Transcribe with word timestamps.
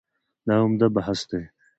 دا 0.47 0.53
عمده 0.63 0.87
بحث 0.95 1.21
دی. 1.29 1.41